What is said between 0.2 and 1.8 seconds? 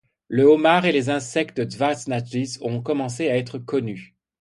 Le homard et les insectes de